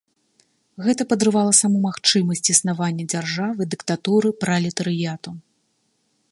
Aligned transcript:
Гэта 0.85 1.05
падрывала 1.11 1.51
саму 1.61 1.77
магчымасць 1.89 2.49
існавання 2.55 3.03
дзяржавы 3.15 3.61
дыктатуры 3.75 4.29
пралетарыяту. 4.45 5.29